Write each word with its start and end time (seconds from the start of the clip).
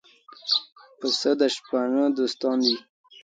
پسه 0.99 1.31
د 1.39 1.41
شپانه 1.55 2.03
دوستان 2.17 2.57
دي. 2.65 2.77